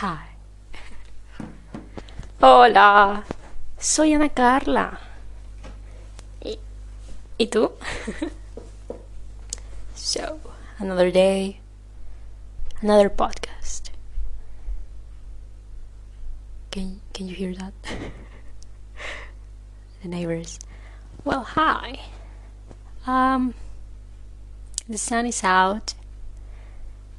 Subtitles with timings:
[0.00, 0.28] Hi.
[2.40, 3.22] Hola.
[3.78, 4.98] Soy Ana Carla.
[6.42, 6.58] ¿Y,
[7.36, 7.72] ¿y tú?
[9.94, 10.40] so,
[10.78, 11.60] another day,
[12.80, 13.90] another podcast.
[16.70, 17.74] Can can you hear that?
[20.02, 20.58] the neighbors.
[21.26, 22.00] Well, hi.
[23.06, 23.52] Um
[24.88, 25.92] the sun is out.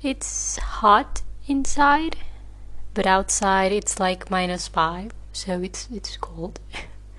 [0.02, 2.18] It's hot inside,
[2.94, 6.60] but outside it's like minus 5, so it's it's cold.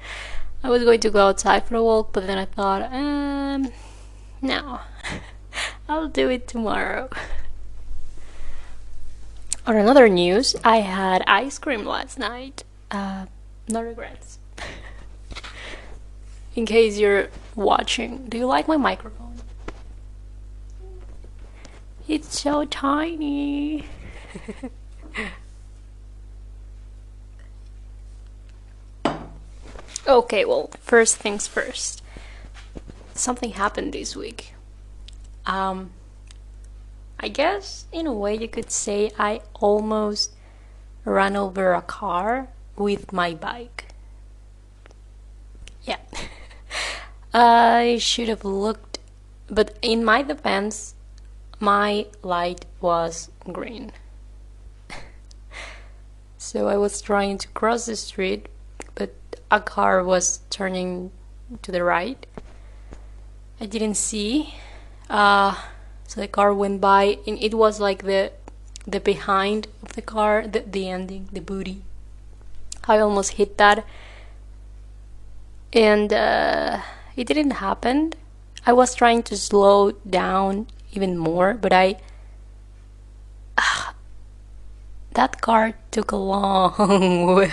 [0.64, 3.72] I was going to go outside for a walk, but then I thought, um
[4.40, 4.80] no.
[5.88, 7.08] I'll do it tomorrow.
[9.66, 12.64] On another news, I had ice cream last night.
[12.90, 13.26] Uh,
[13.68, 14.38] no regrets.
[16.56, 19.36] In case you're watching, do you like my microphone?
[22.09, 23.86] It's so tiny.
[30.06, 32.02] Okay, well, first things first.
[33.14, 34.54] Something happened this week.
[35.46, 35.90] Um,
[37.18, 40.32] I guess in a way you could say I almost
[41.04, 43.86] ran over a car with my bike.
[45.84, 45.98] Yeah.
[47.34, 48.98] I should have looked,
[49.48, 50.95] but in my defense,
[51.60, 53.92] my light was green.
[56.38, 58.48] so I was trying to cross the street,
[59.52, 61.12] a car was turning
[61.60, 62.26] to the right.
[63.60, 64.54] I didn't see.
[65.10, 65.54] Uh,
[66.08, 68.32] so the car went by, and it was like the
[68.84, 71.82] the behind of the car, the, the ending, the booty.
[72.88, 73.84] I almost hit that,
[75.72, 76.80] and uh,
[77.14, 78.14] it didn't happen.
[78.66, 82.00] I was trying to slow down even more, but I.
[83.58, 83.92] Uh,
[85.12, 87.50] that car took a long.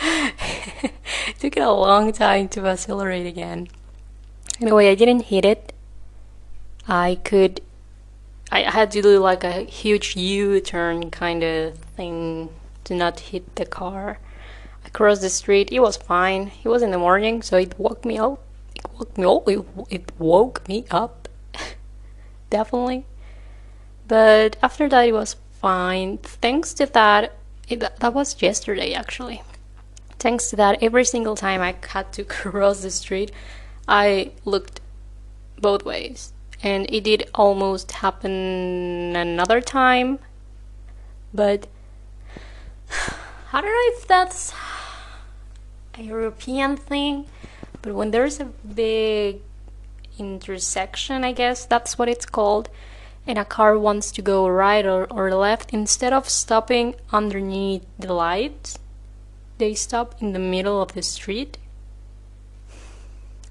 [1.38, 3.68] took it a long time to accelerate again.
[4.60, 5.72] Anyway, I didn't hit it.
[6.88, 7.60] I could.
[8.52, 12.50] I had to do like a huge U turn kind of thing
[12.84, 14.18] to not hit the car.
[14.84, 15.70] I crossed the street.
[15.70, 16.52] It was fine.
[16.64, 18.42] It was in the morning, so it woke me up.
[18.74, 19.48] It woke me up.
[19.48, 21.28] It, it woke me up.
[22.50, 23.06] Definitely.
[24.08, 26.18] But after that, it was fine.
[26.18, 27.36] Thanks to that,
[27.68, 29.42] it, that was yesterday actually.
[30.20, 33.32] Thanks to that, every single time I had to cross the street,
[33.88, 34.82] I looked
[35.58, 36.34] both ways.
[36.62, 40.18] And it did almost happen another time.
[41.32, 41.68] But
[43.52, 44.52] I don't know if that's
[45.98, 47.24] a European thing,
[47.80, 49.40] but when there's a big
[50.18, 52.68] intersection, I guess that's what it's called,
[53.26, 58.12] and a car wants to go right or, or left, instead of stopping underneath the
[58.12, 58.78] lights,
[59.60, 61.58] they stop in the middle of the street.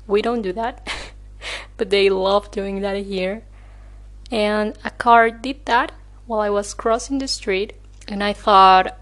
[0.08, 0.92] We don't do that,
[1.78, 3.44] but they love doing that here.
[4.32, 5.92] And a car did that
[6.26, 7.74] while I was crossing the street,
[8.08, 8.98] and I thought,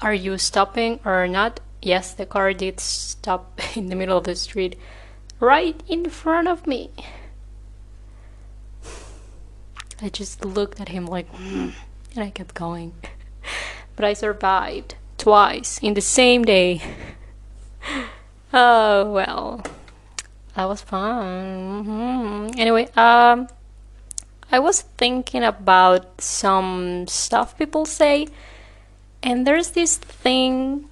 [0.00, 1.60] Are you stopping or not?
[1.82, 4.76] Yes, the car did stop in the middle of the street,
[5.38, 6.90] right in front of me.
[10.00, 11.74] I just looked at him like, mm,
[12.14, 12.94] and I kept going.
[13.96, 16.80] but I survived twice in the same day.
[18.52, 19.62] oh well,
[20.56, 21.84] that was fun.
[21.84, 22.58] Mm-hmm.
[22.58, 23.46] Anyway, um,
[24.50, 28.26] I was thinking about some stuff people say,
[29.22, 30.88] and there's this thing.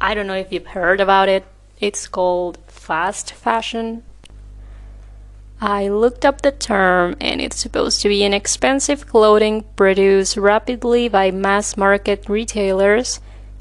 [0.00, 1.44] I don't know if you've heard about it.
[1.78, 4.02] It's called fast fashion.
[5.60, 11.06] I looked up the term, and it's supposed to be an expensive clothing produced rapidly
[11.10, 13.20] by mass market retailers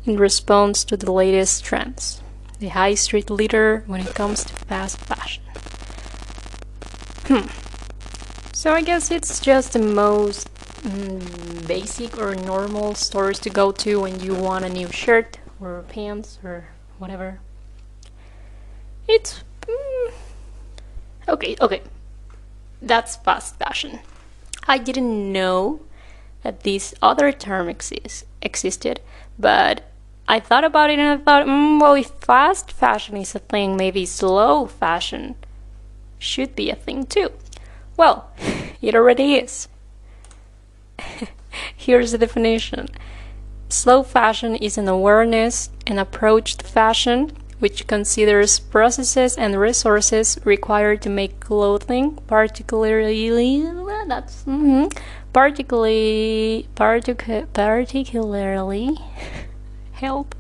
[0.09, 2.21] in response to the latest trends.
[2.57, 5.43] The high street leader when it comes to fast fashion.
[7.27, 7.47] Hmm.
[8.51, 10.51] So I guess it's just the most
[10.81, 15.85] mm, basic or normal stores to go to when you want a new shirt or
[15.87, 16.67] pants or
[16.97, 17.39] whatever.
[19.07, 20.11] It's mm,
[21.27, 21.55] okay.
[21.61, 21.83] Okay,
[22.81, 23.99] that's fast fashion.
[24.67, 25.81] I didn't know
[26.41, 29.01] that this other term exists existed,
[29.37, 29.88] but
[30.29, 33.75] I thought about it and I thought, mm, well, if fast fashion is a thing,
[33.75, 35.33] maybe slow fashion
[36.19, 37.31] should be a thing too.
[37.97, 38.29] Well,
[38.81, 39.67] it already is.
[41.75, 42.89] Here's the definition
[43.69, 51.01] Slow fashion is an awareness and approach to fashion which considers processes and resources required
[51.01, 53.63] to make clothing particularly
[54.07, 54.87] that's mm-hmm,
[55.33, 58.97] particularly partic- particularly
[59.99, 60.35] help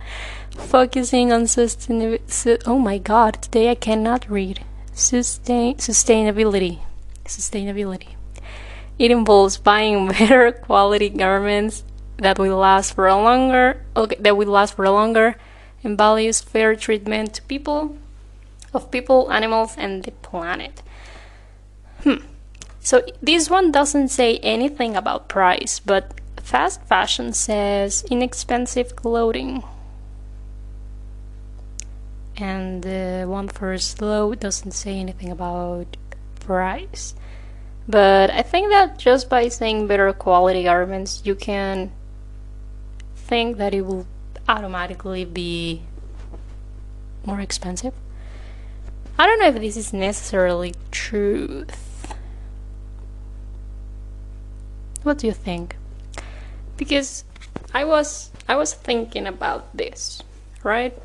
[0.51, 2.29] focusing on sustainability.
[2.29, 4.63] Su- oh my god, today I cannot read.
[4.93, 6.79] Sustain sustainability.
[7.25, 8.15] Sustainability.
[8.97, 11.83] It involves buying better quality garments
[12.17, 15.35] that will last for a longer okay, that will last for a longer
[15.83, 17.95] and values fair treatment to people
[18.73, 20.83] of people, animals and the planet.
[22.03, 22.21] Hmm.
[22.79, 26.18] So this one doesn't say anything about price, but
[26.49, 29.63] fast fashion says inexpensive clothing.
[32.37, 35.95] And the one for slow doesn't say anything about
[36.39, 37.13] price.
[37.87, 41.91] But I think that just by saying better quality garments, you can
[43.15, 44.07] think that it will
[44.47, 45.83] automatically be
[47.25, 47.93] more expensive.
[49.19, 52.15] I don't know if this is necessarily truth.
[55.03, 55.75] What do you think?
[56.79, 57.25] Because
[57.73, 60.23] I was I was thinking about this,
[60.63, 60.97] right?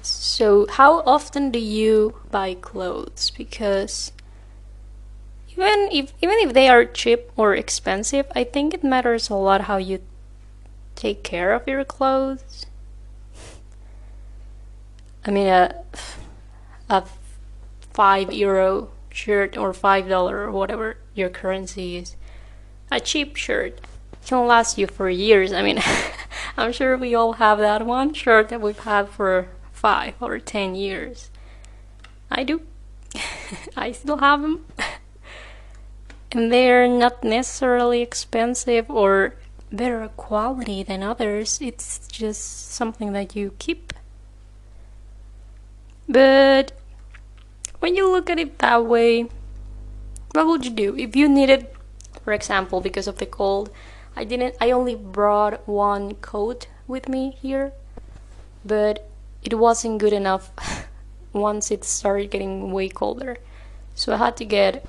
[0.00, 3.30] So, how often do you buy clothes?
[3.36, 4.12] Because
[5.50, 9.62] even if even if they are cheap or expensive, I think it matters a lot
[9.62, 9.98] how you
[10.94, 12.66] take care of your clothes.
[15.26, 15.82] I mean, a
[16.88, 17.02] a
[17.92, 22.14] five euro shirt or five dollar or whatever your currency is
[22.92, 23.80] a cheap shirt
[24.26, 25.52] can last you for years.
[25.52, 25.80] I mean,
[26.56, 30.74] I'm sure we all have that one shirt that we've had for five or ten
[30.74, 31.30] years.
[32.30, 32.62] I do.
[33.76, 34.66] I still have them.
[36.32, 39.36] and they're not necessarily expensive or
[39.72, 41.60] better quality than others.
[41.62, 43.92] It's just something that you keep.
[46.08, 46.72] But
[47.78, 49.28] when you look at it that way,
[50.32, 51.68] what would you do if you needed
[52.26, 53.70] for example, because of the cold,
[54.16, 57.72] I didn't I only brought one coat with me here,
[58.64, 59.08] but
[59.42, 60.50] it wasn't good enough
[61.32, 63.36] once it started getting way colder.
[63.94, 64.86] So I had to get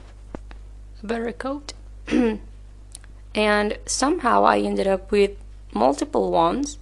[1.03, 1.73] a better coat.
[3.35, 5.31] and somehow I ended up with
[5.73, 6.77] multiple ones,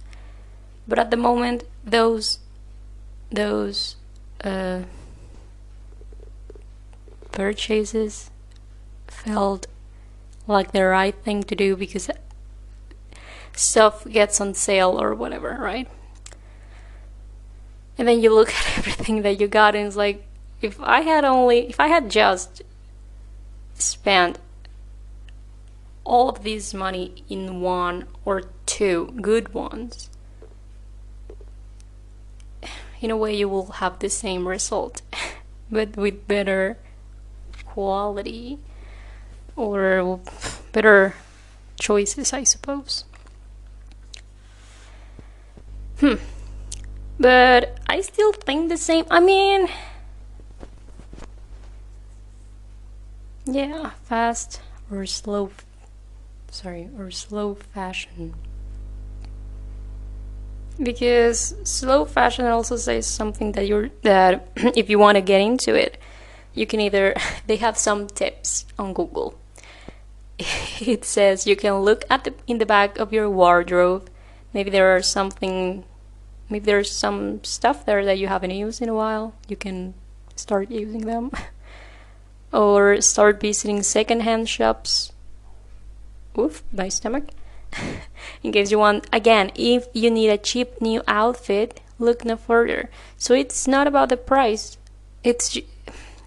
[0.86, 2.38] but at the moment those
[3.30, 3.96] those
[4.44, 4.82] uh,
[7.32, 8.30] purchases
[9.08, 9.66] felt
[10.46, 12.08] like the right thing to do because
[13.56, 15.88] stuff gets on sale or whatever, right?
[17.98, 20.24] And then you look at everything that you got and it's like
[20.62, 22.62] if I had only if I had just
[23.74, 24.38] spent
[26.04, 30.08] all of this money in one or two good ones
[33.00, 35.02] in a way you will have the same result
[35.70, 36.78] but with better
[37.64, 38.58] quality
[39.56, 40.20] or
[40.72, 41.14] better
[41.78, 43.04] choices, I suppose.
[46.00, 46.14] Hmm.
[47.18, 49.06] But I still think the same.
[49.10, 49.68] I mean,
[53.46, 54.60] yeah, fast
[54.90, 55.50] or slow.
[56.50, 58.34] Sorry, or slow fashion.
[60.82, 65.74] Because slow fashion also says something that you're that if you want to get into
[65.74, 65.96] it,
[66.54, 67.14] you can either
[67.46, 69.38] they have some tips on Google
[70.80, 74.10] it says you can look at the in the back of your wardrobe.
[74.56, 75.84] Maybe there are something
[76.48, 79.34] maybe there's some stuff there that you haven't used in a while.
[79.48, 79.92] You can
[80.34, 81.30] start using them.
[82.54, 85.12] or start visiting secondhand shops.
[86.38, 87.28] Oof, my stomach.
[88.42, 92.88] in case you want again, if you need a cheap new outfit, look no further.
[93.18, 94.78] So it's not about the price.
[95.22, 95.58] It's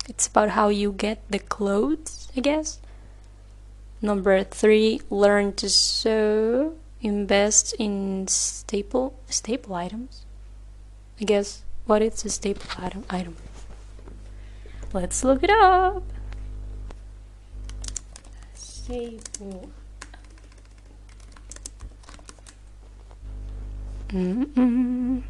[0.08, 2.78] it's about how you get the clothes, I guess.
[4.04, 6.76] Number three, learn to sew.
[7.02, 10.26] Invest in staple staple items.
[11.22, 13.36] I guess what is a staple item item?
[14.92, 16.04] Let's look it up.
[18.54, 19.70] Staple.
[24.10, 25.24] Mm-mm.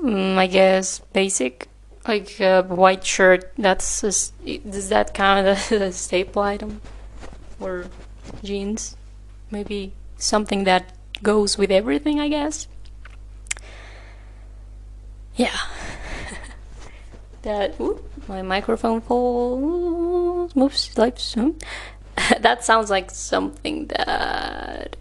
[0.00, 1.68] Mm, I guess basic
[2.08, 6.80] like a white shirt that's a, does that count as a staple item?
[7.60, 7.86] Or
[8.42, 8.96] jeans?
[9.50, 12.66] Maybe something that goes with everything i guess?
[15.36, 15.56] Yeah.
[17.42, 20.56] That ooh, my microphone falls.
[20.56, 21.56] Moves like soon
[22.40, 24.96] that sounds like something that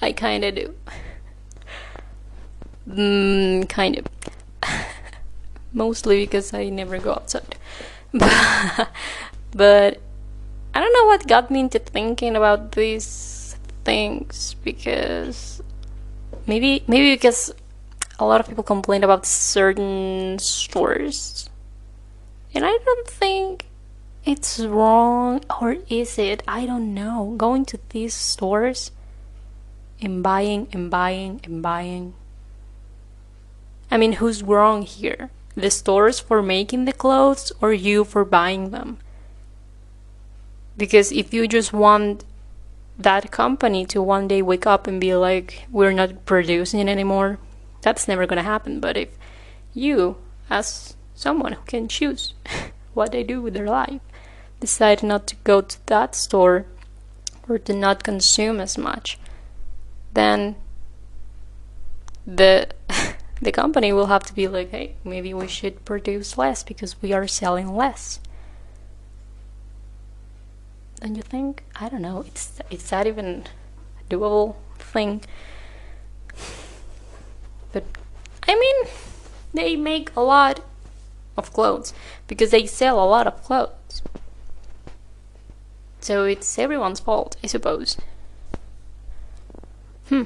[0.00, 0.74] i kind of do.
[2.88, 4.04] Mm, kind of
[5.72, 7.56] mostly because I never go outside.
[8.12, 10.00] but
[10.74, 15.62] I don't know what got me into thinking about these things because
[16.46, 17.52] maybe maybe because
[18.18, 21.48] a lot of people complain about certain stores.
[22.54, 23.66] And I don't think
[24.24, 26.42] it's wrong or is it?
[26.46, 27.34] I don't know.
[27.36, 28.92] Going to these stores
[30.00, 32.14] and buying and buying and buying.
[33.90, 35.30] I mean, who's wrong here?
[35.54, 38.98] The stores for making the clothes or you for buying them?
[40.76, 42.24] Because if you just want
[42.98, 47.38] that company to one day wake up and be like, we're not producing anymore,
[47.82, 48.80] that's never gonna happen.
[48.80, 49.10] But if
[49.74, 50.16] you,
[50.48, 52.34] as someone who can choose
[52.94, 54.00] what they do with their life,
[54.60, 56.66] decide not to go to that store
[57.48, 59.18] or to not consume as much,
[60.14, 60.56] then
[62.26, 62.68] the
[63.42, 67.12] the company will have to be like, hey, maybe we should produce less because we
[67.12, 68.20] are selling less.
[71.00, 71.64] Don't you think?
[71.80, 72.24] I don't know.
[72.28, 73.44] It's it's that even
[74.00, 75.22] a doable thing.
[77.72, 77.84] But
[78.46, 78.76] I mean,
[79.52, 80.60] they make a lot
[81.36, 81.92] of clothes
[82.28, 84.02] because they sell a lot of clothes.
[86.00, 87.96] So it's everyone's fault, I suppose.
[90.08, 90.24] Hmm.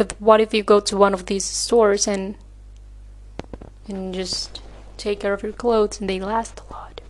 [0.00, 2.36] But what if you go to one of these stores and
[3.86, 4.62] and just
[4.96, 7.02] take care of your clothes and they last a lot?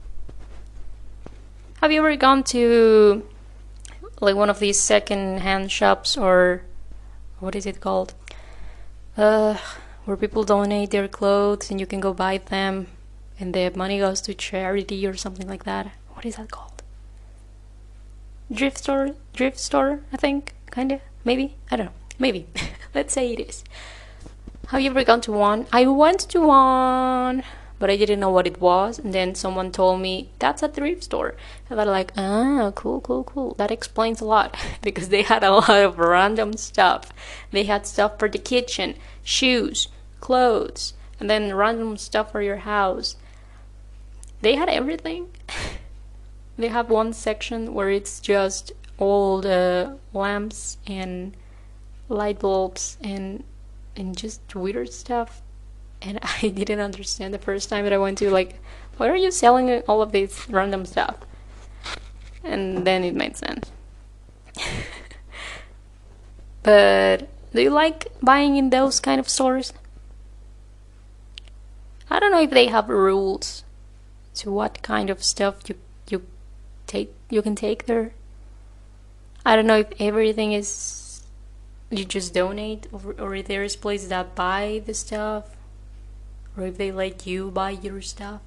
[1.80, 3.24] Have you ever gone to
[4.20, 6.62] like one of these second-hand shops or
[7.38, 8.14] what is it called?
[9.16, 9.56] Uh,
[10.04, 12.88] where people donate their clothes and you can go buy them
[13.38, 15.92] and the money goes to charity or something like that.
[16.14, 16.82] What is that called?
[18.50, 19.14] Drift store?
[19.32, 20.54] Drift store, I think.
[20.72, 21.00] Kinda?
[21.24, 21.54] Maybe?
[21.70, 22.00] I don't know.
[22.18, 22.46] Maybe.
[22.94, 23.64] Let's say it is.
[24.68, 25.66] Have you ever gone to one?
[25.72, 27.42] I went to one,
[27.78, 28.98] but I didn't know what it was.
[28.98, 31.34] And then someone told me that's a thrift store.
[31.68, 33.54] And I was like, ah, cool, cool, cool.
[33.54, 37.12] That explains a lot because they had a lot of random stuff.
[37.50, 39.88] They had stuff for the kitchen, shoes,
[40.20, 43.16] clothes, and then random stuff for your house
[44.42, 45.28] they had everything.
[46.56, 51.36] they have one section where it's just all the lamps and
[52.10, 53.44] light bulbs and
[53.96, 55.42] and just weird stuff.
[56.02, 58.60] And I didn't understand the first time that I went to like,
[58.96, 61.16] why are you selling all of this random stuff?
[62.44, 63.70] And then it made sense.
[66.62, 69.72] but do you like buying in those kind of stores?
[72.10, 73.62] I don't know if they have rules
[74.34, 75.76] to what kind of stuff you
[76.08, 76.22] you
[76.86, 78.12] take you can take there.
[79.44, 80.99] I don't know if everything is
[81.90, 85.56] you just donate or, or if there is places that buy the stuff
[86.56, 88.40] or if they let you buy your stuff.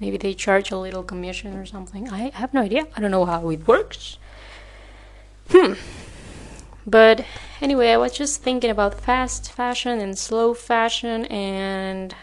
[0.00, 2.10] Maybe they charge a little commission or something.
[2.10, 2.86] I have no idea.
[2.96, 4.18] I don't know how it works.
[5.50, 5.74] Hmm.
[6.86, 7.24] But
[7.60, 12.14] anyway, I was just thinking about fast fashion and slow fashion and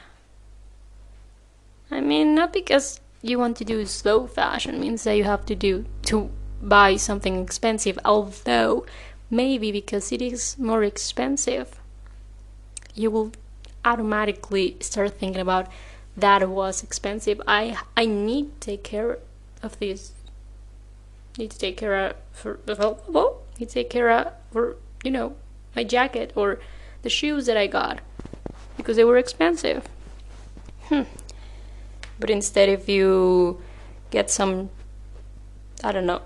[1.90, 5.56] I mean, not because you want to do slow fashion means that you have to
[5.56, 6.30] do to
[6.62, 8.86] buy something expensive, although
[9.32, 11.80] maybe because it is more expensive,
[12.94, 13.32] you will
[13.84, 15.68] automatically start thinking about
[16.16, 17.42] that was expensive.
[17.48, 19.18] I I need to take care
[19.64, 20.12] of this.
[21.38, 25.36] Need to take care of for well, need to take care of for you know
[25.76, 26.60] my jacket or
[27.02, 28.02] the shoes that I got
[28.78, 29.88] because they were expensive.
[30.90, 31.04] Hmm.
[32.20, 33.62] But instead, if you
[34.12, 34.70] get some,
[35.84, 36.22] I don't know,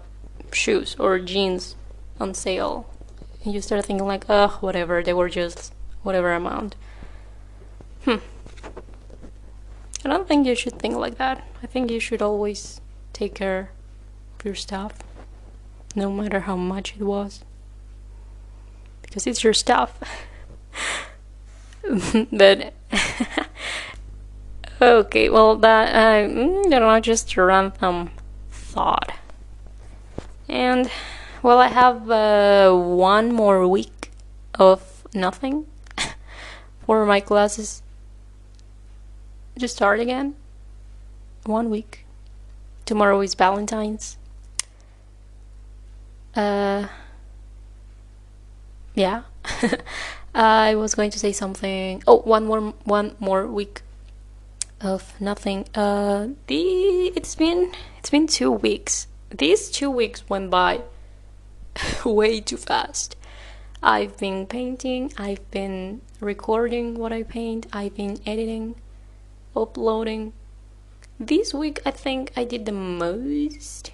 [0.51, 1.75] shoes or jeans
[2.19, 2.89] on sale,
[3.53, 5.73] you start thinking like, ugh, whatever, they were just
[6.03, 6.75] whatever amount.
[8.03, 8.17] Hmm.
[10.03, 11.47] I don't think you should think like that.
[11.63, 12.81] I think you should always
[13.13, 13.71] take care
[14.39, 14.99] of your stuff,
[15.95, 17.43] no matter how much it was.
[19.01, 19.99] Because it's your stuff.
[22.31, 22.73] but
[24.81, 28.11] Okay, well, that, uh, don't know, just a random
[28.51, 29.13] thought.
[30.49, 30.91] And,
[31.45, 34.09] well, I have uh, one more week
[34.55, 35.67] of nothing
[36.87, 37.83] for my classes
[39.59, 40.33] to start again.
[41.45, 42.07] One week.
[42.85, 44.17] Tomorrow is Valentine's.
[46.35, 46.87] Uh,
[48.95, 49.21] yeah.
[50.33, 52.01] I was going to say something.
[52.07, 53.83] Oh, one more, one more week
[54.81, 55.67] of nothing.
[55.75, 59.05] Uh, the it's been it's been two weeks.
[59.29, 60.81] These two weeks went by
[62.05, 63.15] way too fast.
[63.83, 68.75] I've been painting, I've been recording what I paint, I've been editing,
[69.55, 70.33] uploading.
[71.19, 73.91] This week I think I did the most.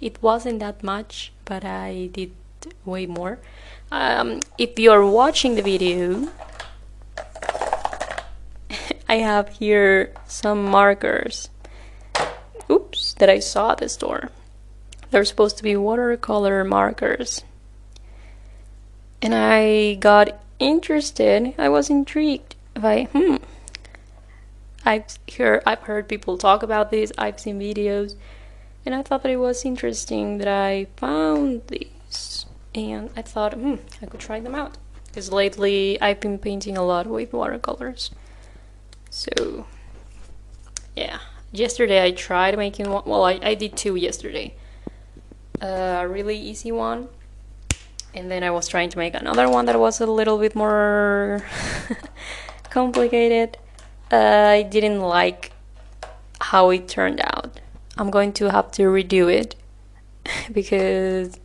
[0.00, 2.32] It wasn't that much, but I did
[2.84, 3.38] way more.
[3.92, 6.28] Um, if you're watching the video,
[9.08, 11.50] I have here some markers.
[12.70, 14.30] Oops, that I saw at the store.
[15.10, 17.42] They're supposed to be watercolor markers.
[19.22, 21.54] And I got interested.
[21.58, 23.36] I was intrigued by hmm.
[24.84, 27.12] I've heard I've heard people talk about this.
[27.18, 28.14] I've seen videos,
[28.86, 33.76] and I thought that it was interesting that I found these, and I thought hmm
[34.00, 34.78] I could try them out.
[35.06, 38.10] Because lately I've been painting a lot with watercolors.
[39.10, 39.66] So
[40.96, 41.18] yeah,
[41.52, 43.02] yesterday I tried making one.
[43.04, 44.54] Well, I, I did two yesterday.
[45.60, 47.08] A really easy one,
[48.14, 51.44] and then I was trying to make another one that was a little bit more
[52.70, 53.58] complicated.
[54.10, 55.52] Uh, I didn't like
[56.40, 57.60] how it turned out.
[57.98, 59.54] I'm going to have to redo it
[60.52, 61.38] because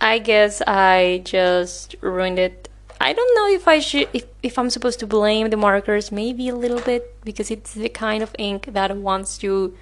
[0.00, 2.68] I guess I just ruined it
[3.02, 6.48] I don't know if I should if, if I'm supposed to blame the markers maybe
[6.48, 9.76] a little bit because it's the kind of ink that wants to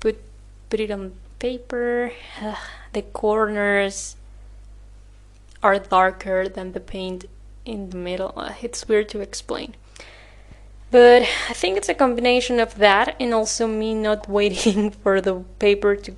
[0.00, 0.20] put
[0.68, 2.12] put it on paper.
[2.92, 4.16] the corners
[5.62, 7.24] are darker than the paint
[7.64, 8.32] in the middle.
[8.36, 9.74] Uh, it's weird to explain.
[10.90, 15.44] But I think it's a combination of that and also me not waiting for the
[15.58, 16.16] paper to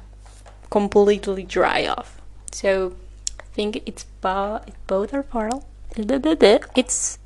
[0.71, 2.21] completely dry off.
[2.53, 2.95] So
[3.41, 5.53] I think it's bo- both are part
[6.77, 7.19] it's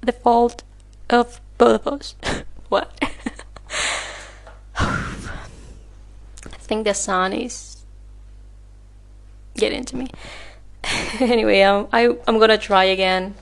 [0.00, 0.62] the fault
[1.10, 2.14] of both of us.
[2.68, 2.98] what?
[4.76, 7.84] I think the sun is
[9.54, 10.08] getting to me.
[11.20, 13.34] anyway, um, I I'm gonna try again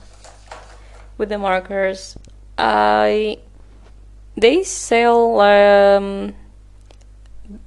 [1.17, 2.17] with the markers.
[2.57, 3.39] I
[4.35, 6.35] they sell um,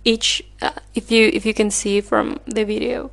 [0.05, 3.11] each uh, if you if you can see from the video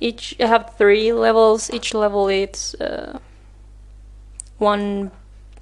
[0.00, 3.18] each I have three levels each level is uh,
[4.58, 5.10] one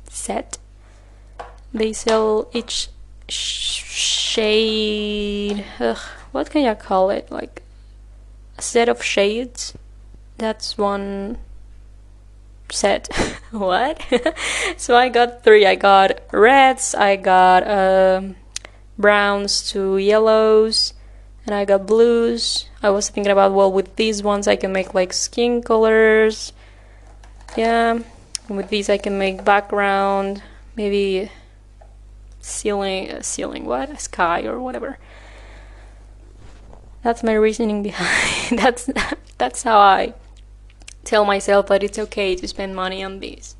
[0.08, 0.58] set
[1.72, 2.88] they sell each
[3.28, 4.44] shade
[5.80, 5.98] ugh,
[6.32, 7.62] what can you call it like
[8.56, 9.74] a set of shades
[10.36, 11.38] that's one
[12.70, 13.08] set
[13.50, 14.02] what
[14.76, 18.36] so i got three i got reds i got um,
[18.98, 20.94] browns to yellows
[21.48, 22.66] and I got blues.
[22.82, 26.52] I was thinking about well with these ones I can make like skin colors.
[27.56, 28.00] Yeah.
[28.48, 30.42] And with these I can make background,
[30.76, 31.30] maybe
[32.40, 33.90] ceiling uh, ceiling what?
[33.90, 34.98] A sky or whatever.
[37.02, 38.58] That's my reasoning behind.
[38.58, 38.90] that's
[39.38, 40.14] that's how I
[41.04, 43.56] tell myself that it's okay to spend money on these.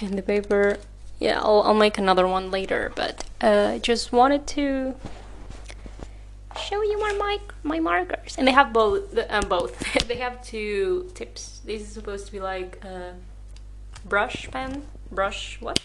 [0.00, 0.76] And the paper,
[1.18, 4.94] yeah, I'll, I'll make another one later, but uh, I just wanted to
[6.58, 11.08] show you my mic my markers and they have both um, both they have two
[11.14, 13.14] tips this is supposed to be like a
[14.04, 15.78] brush pen brush what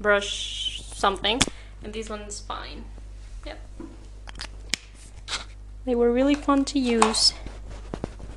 [0.00, 1.40] brush something
[1.82, 2.84] and this one's fine
[3.44, 3.60] yep
[5.84, 7.34] they were really fun to use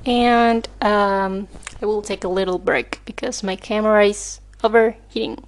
[0.06, 1.48] and um,
[1.80, 5.42] I will take a little break because my camera is overheating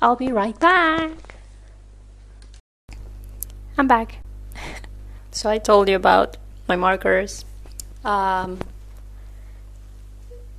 [0.00, 1.10] I'll be right back
[3.76, 4.18] I'm back
[5.30, 6.36] so I told you about
[6.68, 7.44] my markers.
[8.04, 8.58] Um,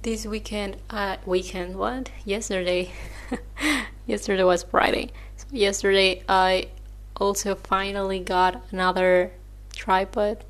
[0.02, 2.12] this weekend, uh, weekend, what?
[2.26, 2.92] Yesterday.
[4.06, 5.12] yesterday was Friday.
[5.38, 6.70] So yesterday, I
[7.16, 9.32] also finally got another
[9.76, 10.44] tripod.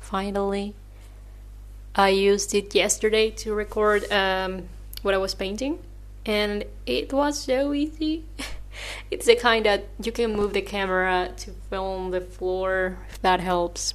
[0.00, 0.74] Finally.
[1.94, 4.68] I used it yesterday to record um,
[5.02, 5.80] what I was painting,
[6.24, 8.24] and it was so easy.
[9.10, 13.40] it's the kind that you can move the camera to film the floor if that
[13.40, 13.94] helps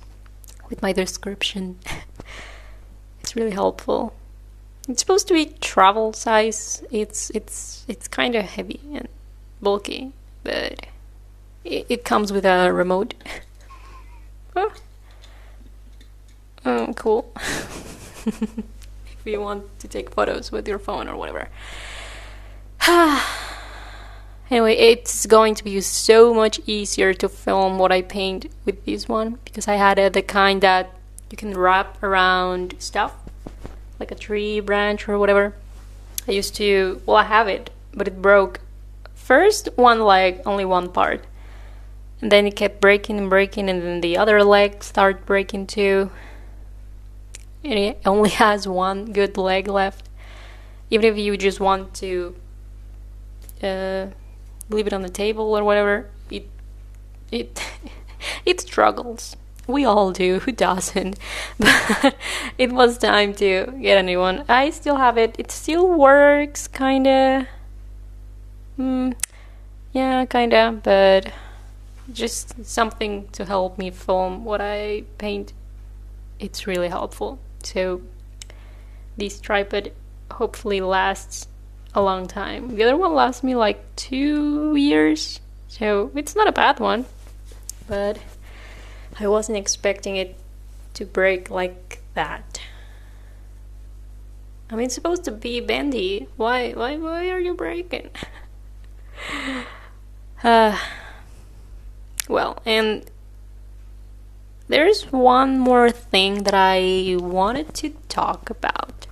[0.70, 1.80] with my description.
[3.22, 4.14] it's really helpful.
[4.88, 6.84] It's supposed to be travel size.
[6.92, 9.08] It's it's it's kind of heavy and
[9.62, 10.86] bulky, but
[11.64, 13.16] it, it comes with a remote.
[14.56, 14.74] oh.
[16.66, 17.32] oh, cool.
[18.26, 21.50] if you want to take photos with your phone or whatever.
[24.52, 29.10] Anyway, it's going to be so much easier to film what I paint with this
[29.10, 30.96] one because I had uh, the kind that
[31.32, 33.25] you can wrap around stuff
[34.00, 35.54] like a tree branch or whatever.
[36.28, 38.60] I used to, well, I have it, but it broke.
[39.14, 41.26] First, one leg, only one part.
[42.22, 46.12] And then it kept breaking and breaking, and then the other leg started breaking too.
[47.64, 50.10] And it only has one good leg left.
[50.90, 52.36] Even if you just want to
[53.62, 54.08] uh,
[54.70, 56.48] leave it on the table or whatever, it
[57.32, 57.62] it
[58.46, 59.36] it struggles.
[59.68, 60.40] We all do.
[60.40, 61.18] Who doesn't?
[61.58, 62.16] But
[62.58, 64.46] it was time to get a new one.
[64.48, 65.36] I still have it.
[65.40, 67.48] It still works, kinda.
[68.78, 69.16] Mm,
[69.94, 70.80] yeah, kinda.
[70.84, 71.32] But
[72.12, 75.54] just something to help me film what I paint.
[76.40, 77.40] It's really helpful.
[77.64, 78.02] So
[79.18, 79.92] this tripod
[80.32, 81.48] hopefully lasts
[81.94, 82.76] a long time.
[82.76, 87.06] The other one lasts me like two years, so it's not a bad one.
[87.88, 88.20] But
[89.20, 90.36] I wasn't expecting it
[90.96, 92.60] to break like that.
[94.70, 96.28] I mean, it's supposed to be bendy.
[96.38, 98.10] Why, why, why are you breaking?
[100.44, 100.78] uh,
[102.28, 103.10] well, and
[104.68, 109.08] there's one more thing that I wanted to talk about,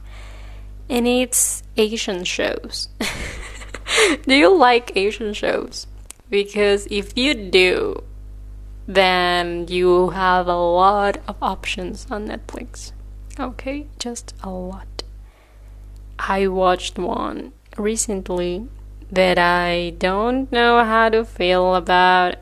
[0.90, 2.90] and it's Asian shows.
[4.26, 5.86] do you like Asian shows?
[6.30, 8.04] Because if you do,
[8.88, 12.92] then you have a lot of options on Netflix.
[13.40, 15.04] Okay, just a lot.
[16.20, 18.68] I watched one recently
[19.12, 22.36] that I don't know how to feel about.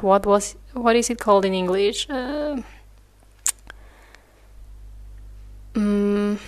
[0.00, 2.08] What was what is it called in English?
[2.08, 2.62] Uh,
[5.74, 6.38] um,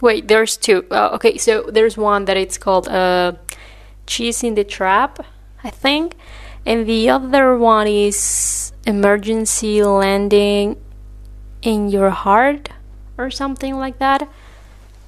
[0.00, 0.84] wait, there's two.
[0.90, 3.32] Uh, okay, so there's one that it's called uh,
[4.06, 5.24] "Cheese in the Trap,"
[5.62, 6.16] I think,
[6.66, 10.76] and the other one is "Emergency Landing
[11.62, 12.70] in Your Heart"
[13.16, 14.28] or something like that.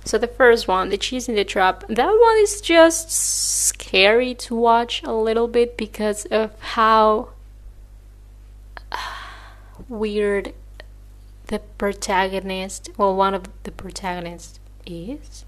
[0.04, 4.56] So the first one, the cheese in the trap, that one is just scary to
[4.56, 7.30] watch a little bit because of how
[8.90, 8.96] uh,
[9.88, 10.54] weird
[11.48, 15.44] the protagonist, well, one of the protagonists is.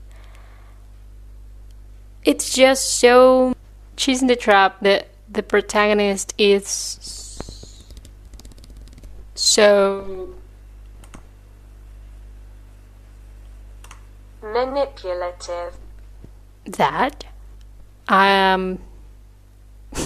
[2.25, 3.55] It's just so
[3.97, 6.99] cheese in the trap that the protagonist is
[9.35, 10.35] so
[14.43, 15.77] manipulative.
[16.67, 17.25] That
[18.09, 18.81] um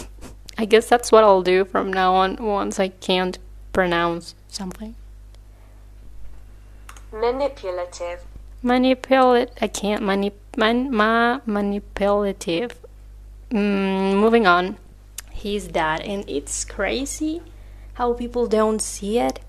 [0.58, 3.38] I guess that's what I'll do from now on once I can't
[3.72, 4.94] pronounce something.
[7.12, 8.24] Manipulative.
[8.62, 12.78] Manipulate I can't manip man ma manipulative.
[13.50, 14.76] Mm, moving on.
[15.35, 17.42] He's that and it's crazy
[17.94, 19.40] how people don't see it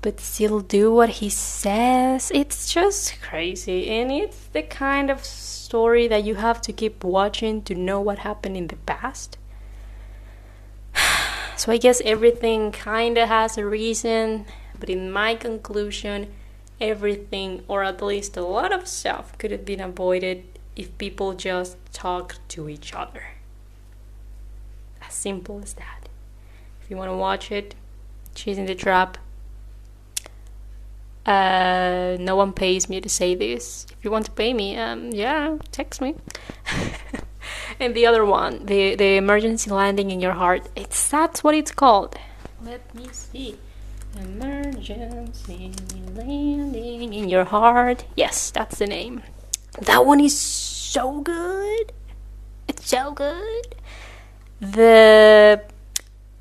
[0.00, 2.30] but still do what he says.
[2.34, 3.88] It's just crazy.
[3.90, 8.20] And it's the kind of story that you have to keep watching to know what
[8.20, 9.38] happened in the past.
[11.56, 14.46] So I guess everything kind of has a reason,
[14.78, 16.32] but in my conclusion,
[16.80, 20.44] everything, or at least a lot of stuff, could have been avoided
[20.76, 23.37] if people just talked to each other.
[25.18, 26.08] Simple as that.
[26.80, 27.74] If you want to watch it,
[28.36, 29.18] Cheese in the Trap,
[31.26, 33.84] uh, no one pays me to say this.
[33.90, 36.14] If you want to pay me, um, yeah, text me.
[37.80, 40.68] and the other one, the the emergency landing in your heart.
[40.76, 42.14] It's that's what it's called.
[42.62, 43.58] Let me see.
[44.16, 45.72] Emergency
[46.14, 48.04] landing in your heart.
[48.14, 49.22] Yes, that's the name.
[49.80, 51.92] That one is so good.
[52.68, 53.74] It's so good.
[54.60, 55.62] The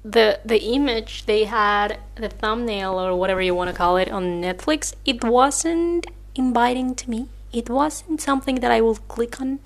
[0.03, 4.41] the the image they had the thumbnail or whatever you want to call it on
[4.41, 7.27] Netflix it wasn't inviting to me.
[7.51, 9.59] It wasn't something that I will click on.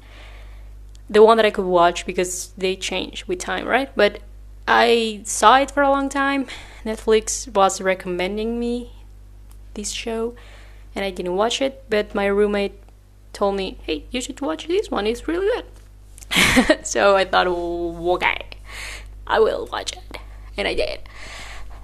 [1.10, 3.90] The one that I could watch because they change with time right?
[3.96, 4.20] But
[4.68, 6.48] I saw it for a long time.
[6.86, 8.92] Netflix was recommending me
[9.76, 10.36] this show
[10.96, 12.78] and I didn't watch it but my roommate
[13.32, 15.08] told me hey you should watch this one.
[15.08, 15.66] It's really good
[16.84, 18.42] so I thought okay
[19.28, 20.18] I will watch it
[20.58, 21.00] and I did,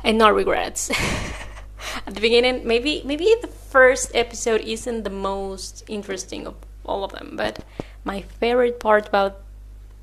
[0.04, 0.92] and no regrets.
[2.06, 6.56] At the beginning, maybe maybe the first episode isn't the most interesting of
[6.86, 7.64] all of them, but
[8.04, 9.40] my favorite part about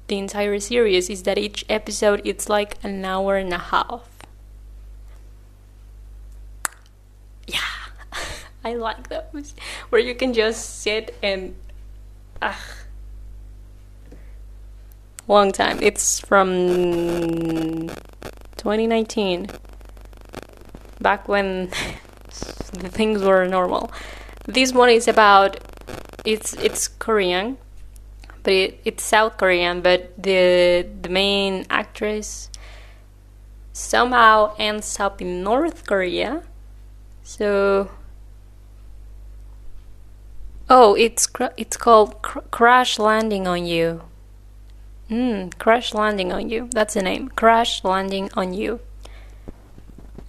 [0.06, 4.08] the entire series is that each episode it's like an hour and a half.
[7.46, 7.58] Yeah,
[8.64, 9.54] I like those
[9.90, 11.56] where you can just sit and
[12.40, 12.60] ah
[15.28, 15.78] long time.
[15.80, 17.88] It's from
[18.56, 19.48] 2019,
[21.00, 21.68] back when
[22.72, 23.90] the things were normal.
[24.46, 25.58] This one is about
[26.24, 27.58] it's it's Korean,
[28.42, 29.80] but it, it's South Korean.
[29.80, 32.50] But the the main actress
[33.72, 36.42] somehow ends up in North Korea.
[37.22, 37.90] So
[40.68, 44.02] Oh, it's it's called cr- Crash Landing on You.
[45.10, 46.68] Mm, Crash Landing on You.
[46.72, 47.28] That's the name.
[47.28, 48.80] Crash Landing on You.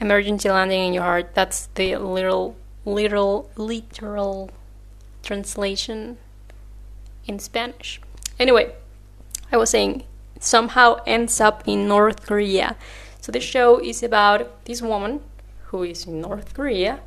[0.02, 1.34] Emergency landing in your heart.
[1.34, 4.52] That's the literal, literal, literal
[5.24, 6.18] translation
[7.26, 8.02] in Spanish.
[8.38, 8.74] Anyway,
[9.52, 10.04] I was saying
[10.40, 12.76] somehow ends up in North Korea.
[13.22, 15.22] So the show is about this woman
[15.68, 17.00] who is in North Korea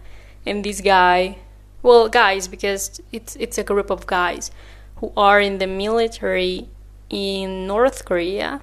[0.47, 1.39] and this guy,
[1.83, 4.51] well, guys because it's it's a group of guys
[4.97, 6.69] who are in the military
[7.11, 8.61] in North Korea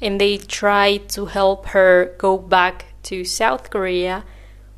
[0.00, 4.24] and they try to help her go back to South Korea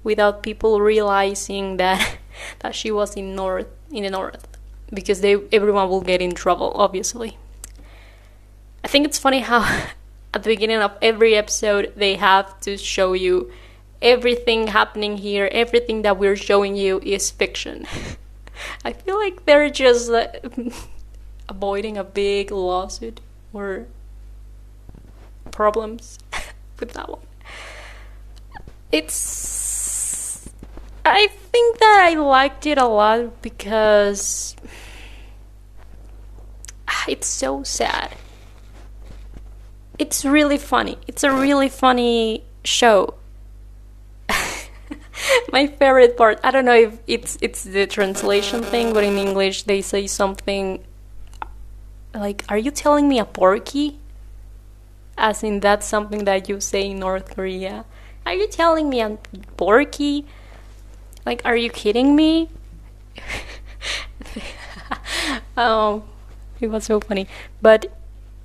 [0.04, 2.18] without people realizing that
[2.60, 4.46] that she was in north in the north
[4.92, 7.36] because they everyone will get in trouble obviously.
[8.84, 9.62] I think it's funny how
[10.34, 13.50] at the beginning of every episode they have to show you
[14.00, 17.86] everything happening here, everything that we're showing you is fiction.
[18.84, 20.28] I feel like they're just uh,
[21.48, 23.20] avoiding a big lawsuit
[23.52, 23.86] or
[25.50, 26.18] problems
[26.80, 27.20] with that one.
[28.92, 30.48] It's.
[31.04, 34.56] I think that I liked it a lot because
[37.08, 38.14] it's so sad.
[39.98, 40.98] It's really funny.
[41.06, 43.14] It's a really funny show.
[45.52, 49.64] My favorite part, I don't know if it's it's the translation thing, but in English
[49.64, 50.84] they say something
[52.14, 53.98] like are you telling me a porky?
[55.16, 57.84] As in that's something that you say in North Korea.
[58.24, 59.18] Are you telling me a
[59.56, 60.26] porky?
[61.26, 62.50] Like are you kidding me?
[65.56, 66.04] oh,
[66.60, 67.26] it was so funny.
[67.60, 67.92] But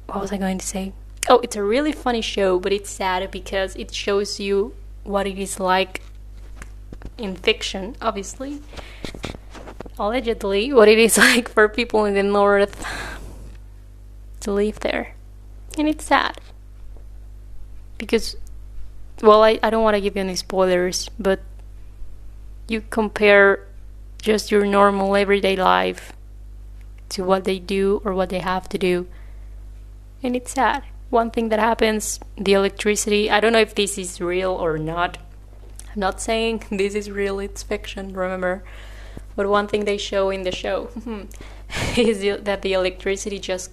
[0.08, 0.94] what was I going to say?
[1.30, 5.38] Oh, it's a really funny show, but it's sad because it shows you what it
[5.38, 6.02] is like
[7.18, 8.62] in fiction, obviously.
[9.98, 12.86] Allegedly, what it is like for people in the north
[14.44, 15.16] to live there.
[15.78, 16.40] And it's sad.
[17.98, 18.36] Because,
[19.22, 21.42] well, I, I don't want to give you any spoilers, but
[22.68, 23.68] you compare
[24.22, 26.14] just your normal everyday life
[27.10, 29.08] to what they do or what they have to do.
[30.22, 30.84] And it's sad.
[31.10, 35.18] One thing that happens the electricity, I don't know if this is real or not.
[35.94, 38.64] I'm not saying this is real, it's fiction, remember.
[39.36, 40.90] But one thing they show in the show
[41.98, 43.72] is that the electricity just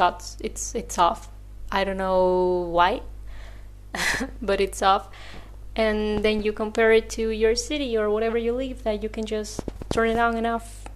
[0.00, 1.28] It's it's off.
[1.70, 3.02] I don't know why,
[4.42, 5.08] but it's off.
[5.74, 9.26] And then you compare it to your city or whatever you live that you can
[9.26, 10.86] just turn it on and off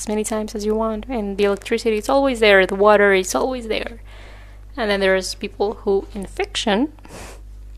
[0.00, 3.34] as many times as you want and the electricity is always there the water is
[3.34, 4.00] always there
[4.74, 6.90] and then there's people who in fiction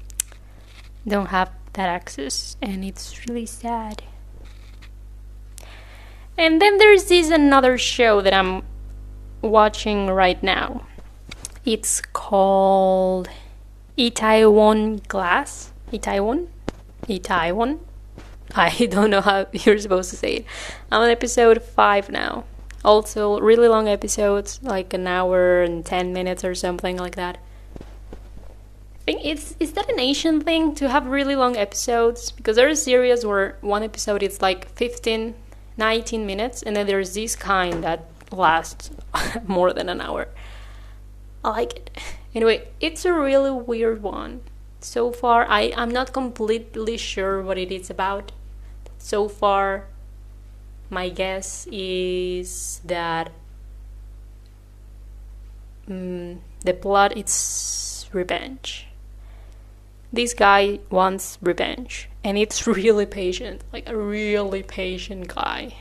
[1.06, 4.04] don't have that access and it's really sad
[6.38, 8.62] and then there's this another show that i'm
[9.42, 10.86] watching right now
[11.64, 13.28] it's called
[13.98, 16.48] Itaewon Class itaewon
[17.08, 17.78] itaewon
[18.54, 20.46] I don't know how you're supposed to say it.
[20.90, 22.44] I'm on episode 5 now.
[22.84, 27.38] Also, really long episodes, like an hour and 10 minutes or something like that.
[27.80, 32.30] I think it's is that an Asian thing to have really long episodes?
[32.30, 35.34] Because there are series where one episode is like 15,
[35.76, 38.90] 19 minutes, and then there's this kind that lasts
[39.46, 40.28] more than an hour.
[41.44, 41.90] I like it.
[42.34, 44.40] Anyway, it's a really weird one.
[44.80, 48.32] So far, I, I'm not completely sure what it is about
[48.98, 49.86] so far
[50.92, 53.32] my guess is that
[55.88, 58.86] um, the plot is revenge
[60.12, 65.74] this guy wants revenge and it's really patient like a really patient guy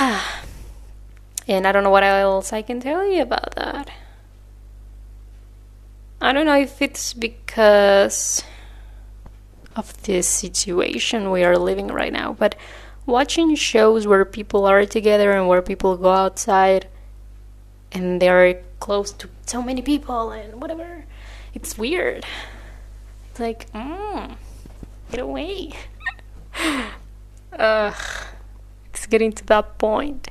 [1.48, 3.90] and i don't know what else i can tell you about that
[6.20, 8.42] i don't know if it's because
[9.76, 12.32] of this situation we are living right now.
[12.32, 12.54] But
[13.06, 16.88] watching shows where people are together and where people go outside
[17.92, 21.04] and they're close to so many people and whatever,
[21.54, 22.24] it's weird.
[23.30, 24.36] It's like, mm,
[25.10, 25.72] get away.
[27.52, 27.94] Ugh,
[29.10, 30.28] getting to that point.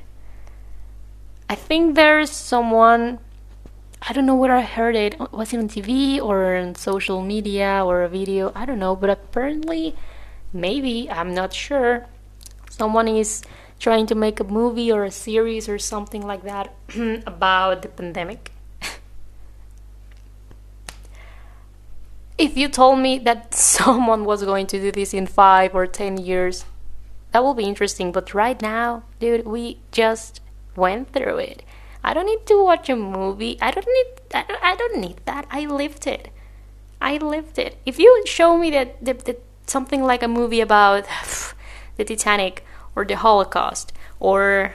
[1.48, 3.18] I think there's someone
[4.02, 5.18] I don't know where I heard it.
[5.32, 8.50] Was it on TV or on social media or a video?
[8.54, 9.94] I don't know, but apparently,
[10.52, 12.06] maybe, I'm not sure.
[12.70, 13.42] Someone is
[13.78, 16.72] trying to make a movie or a series or something like that
[17.26, 18.52] about the pandemic.
[22.38, 26.16] if you told me that someone was going to do this in five or ten
[26.16, 26.64] years,
[27.32, 28.12] that will be interesting.
[28.12, 30.40] But right now, dude, we just
[30.76, 31.62] went through it.
[32.02, 33.58] I don't need to watch a movie.
[33.60, 34.06] I don't need.
[34.34, 35.46] I don't, I don't need that.
[35.50, 36.30] I lived it.
[37.00, 37.76] I lived it.
[37.86, 41.06] If you show me that, that, that something like a movie about
[41.96, 42.64] the Titanic
[42.94, 44.74] or the Holocaust or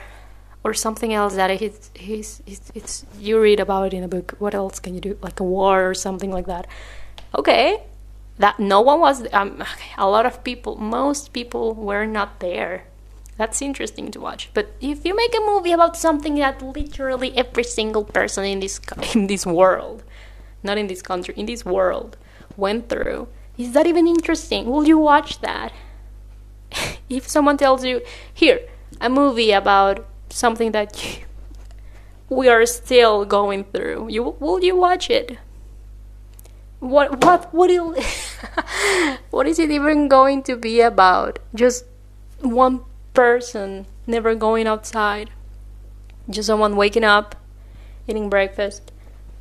[0.64, 2.42] or something else that he's,
[2.74, 4.34] it's you read about it in a book.
[4.40, 5.16] What else can you do?
[5.22, 6.66] Like a war or something like that.
[7.36, 7.84] Okay,
[8.38, 9.26] that no one was.
[9.32, 9.64] Um,
[9.96, 12.84] a lot of people, most people were not there.
[13.36, 14.50] That's interesting to watch.
[14.54, 18.80] But if you make a movie about something that literally every single person in this
[19.14, 20.02] in this world,
[20.62, 22.16] not in this country, in this world,
[22.56, 24.66] went through, is that even interesting?
[24.66, 25.72] Will you watch that?
[27.08, 28.60] if someone tells you, here,
[29.00, 31.24] a movie about something that you,
[32.36, 35.38] we are still going through, you will you watch it?
[36.80, 37.94] What what what will
[39.30, 41.38] what is it even going to be about?
[41.54, 41.84] Just
[42.40, 42.80] one
[43.14, 45.30] person never going outside.
[46.28, 47.36] Just someone waking up,
[48.08, 48.92] eating breakfast,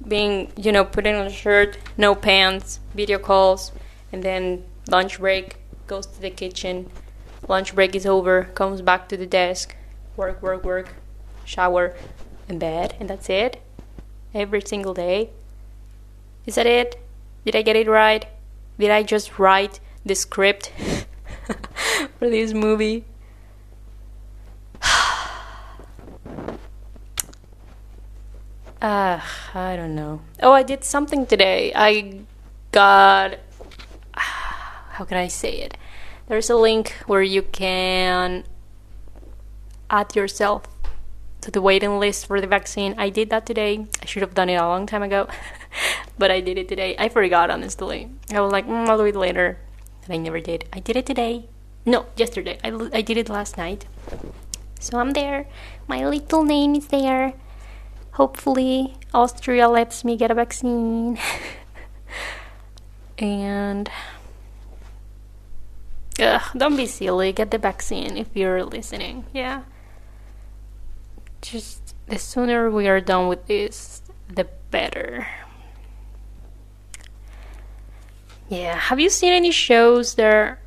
[0.08, 3.72] being, you know, putting on a shirt, no pants, video calls,
[4.12, 6.90] and then lunch break, goes to the kitchen.
[7.48, 9.76] Lunch break is over, comes back to the desk,
[10.16, 10.94] work, work, work,
[11.44, 11.96] shower,
[12.48, 13.62] and bed, and that's it.
[14.34, 15.30] Every single day.
[16.46, 17.00] Is that it?
[17.46, 18.26] Did I get it right?
[18.78, 20.72] Did I just write the script
[22.20, 23.06] for this movie?
[28.82, 29.20] Uh,
[29.56, 30.22] I don't know.
[30.44, 31.72] Oh, I did something today.
[31.74, 32.20] I
[32.72, 33.40] got.
[34.14, 35.76] How can I say it?
[36.28, 38.44] There's a link where you can
[39.90, 40.64] add yourself
[41.42, 42.96] to the waiting list for the vaccine.
[42.98, 43.86] I did that today.
[44.02, 45.28] I should have done it a long time ago,
[46.18, 46.96] but I did it today.
[46.98, 48.10] I forgot, honestly.
[48.32, 49.58] I was like, mm, I'll do it later.
[50.06, 50.66] And I never did.
[50.74, 51.46] I did it today.
[51.86, 52.58] No, yesterday.
[52.64, 53.86] I, I did it last night.
[54.80, 55.48] So I'm there.
[55.88, 57.34] My little name is there.
[58.14, 61.18] Hopefully, Austria lets me get a vaccine.
[63.18, 63.90] and.
[66.20, 67.34] Ugh, don't be silly.
[67.34, 69.26] Get the vaccine if you're listening.
[69.34, 69.64] Yeah.
[71.42, 74.02] Just the sooner we are done with this,
[74.34, 75.28] the better.
[78.50, 78.76] Yeah.
[78.76, 80.60] Have you seen any shows there?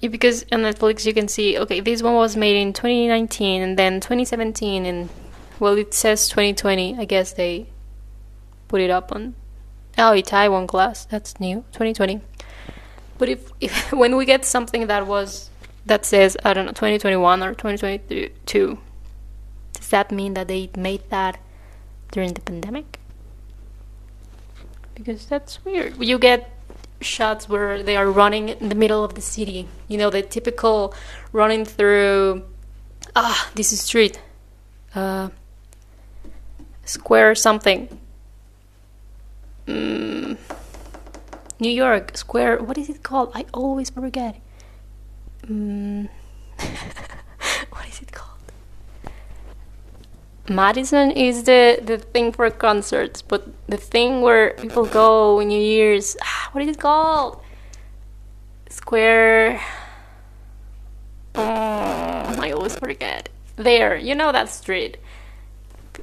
[0.00, 4.00] Because on Netflix you can see, okay, this one was made in 2019 and then
[4.00, 5.08] 2017 and
[5.60, 6.96] well, it says 2020.
[6.98, 7.66] I guess they
[8.68, 9.34] put it up on.
[9.96, 11.04] Oh, Itaewon Class.
[11.06, 11.64] That's new.
[11.72, 12.20] 2020.
[13.18, 15.50] But if, if when we get something that was
[15.86, 18.78] that says I don't know 2021 or 2022,
[19.72, 21.40] does that mean that they made that
[22.12, 23.00] during the pandemic?
[24.94, 25.96] Because that's weird.
[25.98, 26.57] You get
[27.00, 29.68] shots where they are running in the middle of the city.
[29.88, 30.94] You know the typical
[31.32, 32.44] running through
[33.14, 34.20] ah this is street.
[34.94, 35.28] Uh,
[36.84, 37.88] square something.
[39.66, 40.38] Mm,
[41.60, 42.62] New York Square.
[42.62, 43.30] What is it called?
[43.34, 44.40] I always forget.
[45.46, 46.08] Mm,
[47.70, 48.28] what is it called?
[50.48, 55.60] Madison is the the thing for concerts, but the thing where people go in New
[55.60, 56.16] Year's.
[56.52, 57.40] What is it called?
[58.68, 59.60] Square.
[61.34, 63.28] Oh, I always forget.
[63.56, 64.98] There, you know that street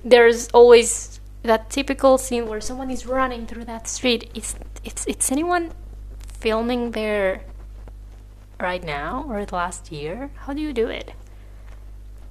[0.06, 4.30] there's always that typical scene where someone is running through that street.
[4.34, 5.72] Is it's it's anyone
[6.40, 7.42] filming there
[8.60, 10.30] right now or the last year?
[10.46, 11.12] How do you do it?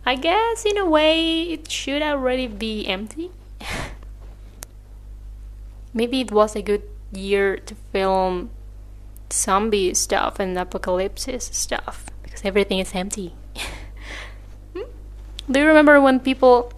[0.07, 3.31] I guess in a way it should already be empty.
[5.95, 6.83] Maybe it was a good
[7.17, 8.51] year to film
[9.33, 13.35] zombie stuff and apocalypse stuff because everything is empty.
[14.75, 14.91] Hmm?
[15.49, 16.73] do you remember when people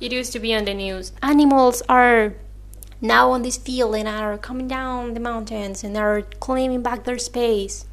[0.00, 1.12] it used to be on the news.
[1.22, 2.32] Animals are
[3.02, 7.18] now on this field and are coming down the mountains and are claiming back their
[7.18, 7.84] space.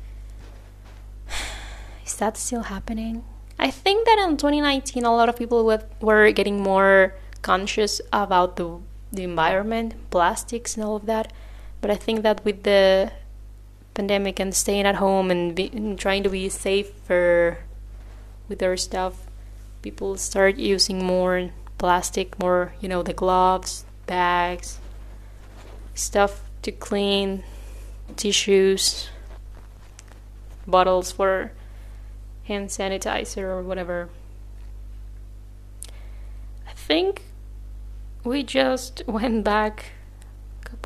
[2.05, 3.23] Is that still happening?
[3.59, 5.65] I think that in 2019, a lot of people
[5.99, 8.79] were getting more conscious about the,
[9.11, 11.33] the environment, plastics, and all of that.
[11.81, 13.11] But I think that with the
[13.93, 17.59] pandemic and staying at home and, be, and trying to be safer
[18.47, 19.27] with their stuff,
[19.81, 24.79] people start using more plastic, more, you know, the gloves, bags,
[25.93, 27.43] stuff to clean,
[28.15, 29.09] tissues,
[30.65, 31.51] bottles for
[32.45, 34.09] hand sanitizer or whatever.
[36.67, 37.23] I think
[38.23, 39.91] we just went back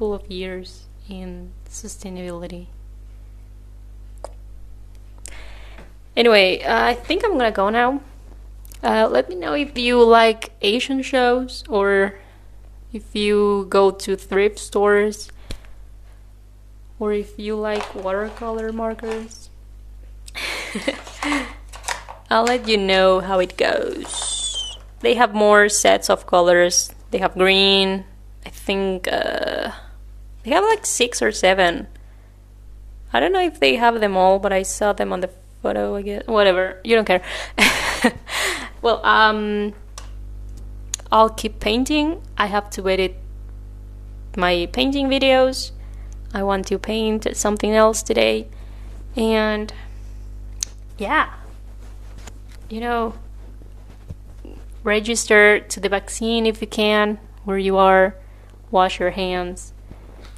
[0.02, 2.66] couple of years in sustainability.
[6.18, 8.02] Anyway, uh, I think I'm gonna go now.
[8.82, 12.18] Uh, let me know if you like Asian shows or
[12.92, 15.30] if you go to thrift stores
[16.98, 19.52] or if you like watercolor markers.
[22.32, 24.80] I'll let you know how it goes.
[25.02, 26.90] They have more sets of colors.
[27.12, 28.06] They have green.
[28.44, 29.70] I think uh,
[30.44, 31.88] they have like six or seven.
[33.14, 35.30] I don't know if they have them all, but I saw them on the
[35.62, 35.96] photo.
[35.96, 36.80] I guess whatever.
[36.84, 37.22] You don't care.
[38.82, 39.74] well, um,
[41.12, 42.22] I'll keep painting.
[42.38, 43.18] I have to edit
[44.38, 45.72] my painting videos.
[46.34, 48.48] I want to paint something else today,
[49.18, 49.74] and
[50.98, 51.34] yeah,
[52.70, 53.14] you know,
[54.84, 58.16] register to the vaccine if you can where you are.
[58.72, 59.74] Wash your hands.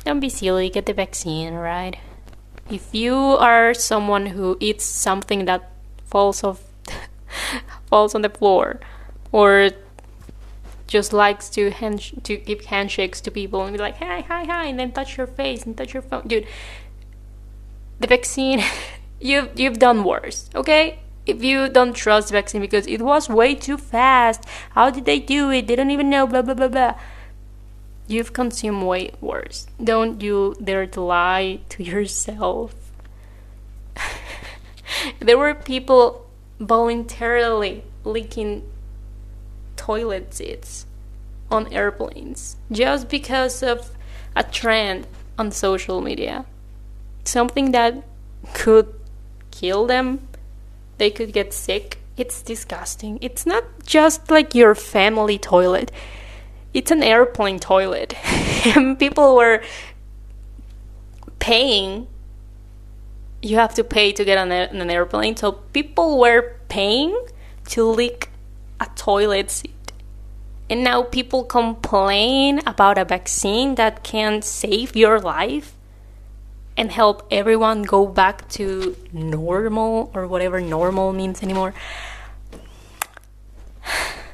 [0.05, 0.69] Don't be silly.
[0.69, 1.97] Get the vaccine, alright?
[2.69, 5.71] If you are someone who eats something that
[6.05, 6.61] falls off,
[7.87, 8.79] falls on the floor,
[9.31, 9.71] or
[10.93, 14.65] just likes to hand to give handshakes to people and be like hi hi hi
[14.65, 16.45] and then touch your face and touch your phone dude
[17.99, 18.61] the vaccine
[19.19, 23.55] you've you've done worse okay if you don't trust the vaccine because it was way
[23.55, 24.45] too fast
[24.77, 26.93] how did they do it they don't even know blah blah blah blah
[28.07, 32.75] you've consumed way worse don't you dare to lie to yourself
[35.19, 36.25] there were people
[36.59, 38.63] voluntarily licking
[39.75, 40.85] toilet seats
[41.51, 43.91] on airplanes just because of
[44.35, 46.45] a trend on social media.
[47.23, 48.03] Something that
[48.53, 48.93] could
[49.51, 50.27] kill them,
[50.97, 51.99] they could get sick.
[52.15, 53.17] It's disgusting.
[53.21, 55.91] It's not just like your family toilet,
[56.73, 58.15] it's an airplane toilet.
[58.65, 59.61] And people were
[61.39, 62.07] paying.
[63.41, 67.13] You have to pay to get on, an airplane, so people were paying
[67.71, 68.29] to lick
[68.79, 69.91] a toilet seat.
[70.69, 75.75] And now people complain about a vaccine that can save your life
[76.77, 81.73] and help everyone go back to normal or whatever normal means anymore.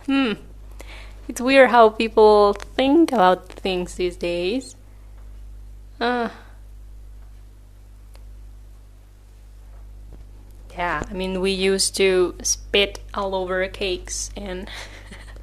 [0.06, 0.34] Hmm.
[1.30, 4.76] It's weird how people think about things these days.
[6.02, 6.30] Uh,
[10.72, 14.68] yeah, I mean, we used to spit all over cakes and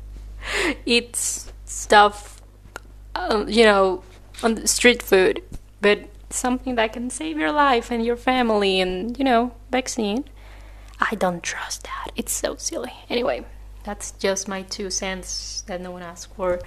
[0.86, 2.42] eat stuff,
[3.14, 4.02] um, you know,
[4.42, 5.40] on street food,
[5.80, 10.24] but something that can save your life and your family and, you know, vaccine.
[10.98, 12.10] I don't trust that.
[12.16, 12.92] It's so silly.
[13.08, 13.44] Anyway,
[13.86, 16.58] that's just my two cents that no one asked for.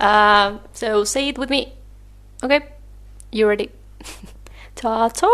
[0.00, 1.72] uh, so say it with me.
[2.42, 2.60] Okay?
[3.30, 3.70] You ready?
[4.74, 5.28] Ta ta!